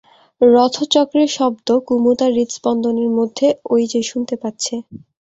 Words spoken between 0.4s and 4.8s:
রথচক্রের শব্দ কুমু তার হৃৎস্পন্দনের মধ্যে ঐ-যে শুনতে পাচ্ছে।